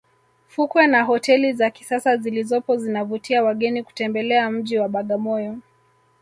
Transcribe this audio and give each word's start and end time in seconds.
fukwe 0.47 0.87
na 0.87 1.03
hoteli 1.03 1.53
za 1.53 1.69
kisasa 1.69 2.17
zilizopo 2.17 2.77
zinavutia 2.77 3.43
wageni 3.43 3.83
kutembelea 3.83 4.51
mji 4.51 4.77
wa 4.79 4.89
bagamoyo 4.89 5.57